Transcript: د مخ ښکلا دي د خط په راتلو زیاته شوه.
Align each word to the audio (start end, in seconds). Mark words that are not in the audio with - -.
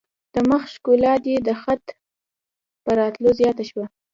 د 0.33 0.35
مخ 0.49 0.63
ښکلا 0.73 1.13
دي 1.25 1.35
د 1.47 1.49
خط 1.61 1.85
په 2.83 2.91
راتلو 2.99 3.29
زیاته 3.39 3.63
شوه. 3.69 3.85